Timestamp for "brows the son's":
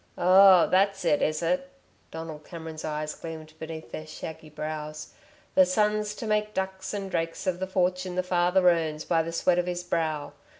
4.49-6.15